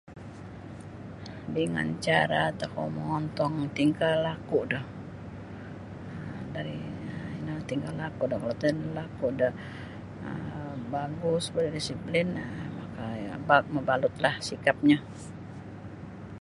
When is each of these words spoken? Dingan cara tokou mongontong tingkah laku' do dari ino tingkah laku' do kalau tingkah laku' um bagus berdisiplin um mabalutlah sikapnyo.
Dingan 1.55 1.89
cara 2.05 2.43
tokou 2.59 2.87
mongontong 2.95 3.55
tingkah 3.77 4.15
laku' 4.27 4.63
do 4.71 4.79
dari 6.55 6.77
ino 7.39 7.53
tingkah 7.69 7.93
laku' 8.01 8.27
do 8.31 8.35
kalau 8.41 8.57
tingkah 8.63 8.91
laku' 8.99 9.29
um 10.29 10.77
bagus 10.93 11.43
berdisiplin 11.55 12.27
um 13.03 13.47
mabalutlah 13.75 14.35
sikapnyo. 14.47 14.97